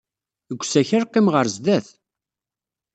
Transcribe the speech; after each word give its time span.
Deg 0.49 0.59
usakal, 0.61 1.03
qqimeɣ 1.09 1.33
ɣer 1.35 1.47
sdat. 1.55 1.87